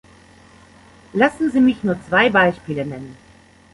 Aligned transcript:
Lassen 1.13 1.51
Sie 1.51 1.59
mich 1.61 1.83
nur 1.83 1.95
zwei 2.09 2.31
Beispiele 2.31 2.87
nennen. 2.87 3.15